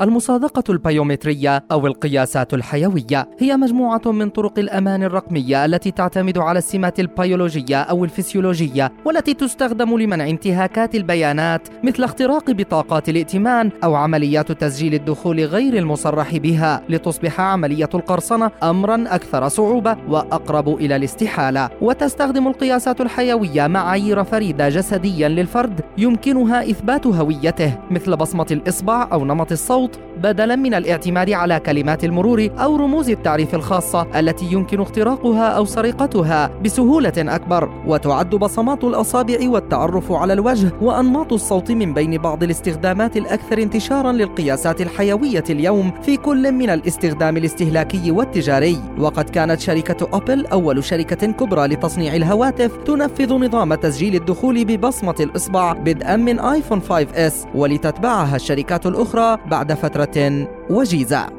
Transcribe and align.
المصادقة 0.00 0.62
البيومترية 0.68 1.64
أو 1.72 1.86
القياسات 1.86 2.54
الحيوية. 2.54 3.28
هي 3.38 3.56
مجموعة 3.56 4.02
من 4.06 4.30
طرق 4.30 4.58
الأمان 4.58 5.02
الرقمية 5.02 5.64
التي 5.64 5.90
تعتمد 5.90 6.38
على 6.38 6.58
السمات 6.58 7.00
البيولوجية 7.00 7.76
أو 7.82 8.04
الفسيولوجية 8.04 8.92
والتي 9.04 9.34
تستخدم 9.34 9.98
لمنع 9.98 10.28
انتهاكات 10.28 10.94
البيانات 10.94 11.68
مثل 11.84 12.04
اختراق 12.04 12.50
بطاقات 12.50 13.08
الائتمان 13.08 13.70
أو 13.84 13.94
عمليات 13.94 14.52
تسجيل 14.52 14.94
الدخول 14.94 15.40
غير 15.40 15.76
المصرح 15.76 16.36
بها 16.36 16.82
لتصبح 16.88 17.40
عملية 17.40 17.88
القرصنة 17.94 18.50
أمرا 18.62 19.04
أكثر 19.08 19.48
صعوبة 19.48 19.96
وأقرب 20.08 20.68
إلى 20.68 20.96
الاستحالة. 20.96 21.70
وتستخدم 21.80 22.48
القياسات 22.48 23.00
الحيوية 23.00 23.66
معايير 23.66 24.24
فريدة 24.24 24.68
جسديا 24.68 25.28
للفرد 25.28 25.80
يمكنها 25.98 26.70
إثبات 26.70 27.06
هويته 27.06 27.78
مثل 27.90 28.16
بصمة 28.16 28.46
الإصبع 28.50 29.08
أو 29.12 29.24
نمط 29.24 29.52
الصوت 29.52 29.87
الصوت 29.88 30.08
بدلا 30.22 30.56
من 30.56 30.74
الاعتماد 30.74 31.30
على 31.30 31.60
كلمات 31.60 32.04
المرور 32.04 32.48
أو 32.58 32.76
رموز 32.76 33.10
التعريف 33.10 33.54
الخاصة 33.54 34.06
التي 34.18 34.46
يمكن 34.52 34.80
اختراقها 34.80 35.48
أو 35.48 35.64
سرقتها 35.64 36.50
بسهولة 36.64 37.12
أكبر. 37.18 37.70
وتعد 37.86 38.30
بصمات 38.30 38.84
الأصابع 38.84 39.36
والتعرف 39.42 40.12
على 40.12 40.32
الوجه 40.32 40.72
وأنماط 40.80 41.32
الصوت 41.32 41.70
من 41.70 41.94
بين 41.94 42.18
بعض 42.18 42.42
الاستخدامات 42.42 43.16
الأكثر 43.16 43.58
انتشارا 43.62 44.12
للقياسات 44.12 44.80
الحيوية 44.80 45.44
اليوم 45.50 45.92
في 46.02 46.16
كل 46.16 46.52
من 46.52 46.70
الاستخدام 46.70 47.36
الاستهلاكي 47.36 48.10
والتجاري. 48.10 48.78
وقد 48.98 49.30
كانت 49.30 49.60
شركة 49.60 50.08
ابل 50.16 50.46
أول 50.46 50.84
شركة 50.84 51.26
كبرى 51.26 51.66
لتصنيع 51.66 52.16
الهواتف 52.16 52.76
تنفذ 52.76 53.34
نظام 53.34 53.74
تسجيل 53.74 54.14
الدخول 54.14 54.64
ببصمة 54.64 55.14
الإصبع 55.20 55.72
بدءا 55.72 56.16
من 56.16 56.38
آيفون 56.40 56.80
5 56.80 57.26
إس 57.26 57.46
ولتتبعها 57.54 58.36
الشركات 58.36 58.86
الأخرى 58.86 59.38
بعد 59.46 59.72
فترة 59.82 60.48
وجيزة. 60.70 61.37